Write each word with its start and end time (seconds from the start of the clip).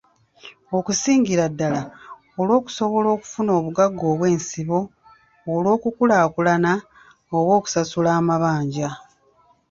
Okusingira 0.77 1.43
ddala 1.51 1.81
olw'okusobola 2.39 3.07
okufuna 3.15 3.51
obugagga 3.59 4.03
obw'ensibo 4.11 4.79
olw'okukulaakulana 5.53 6.73
oba 7.37 7.51
okusasula 7.59 8.09
amabanja. 8.19 8.89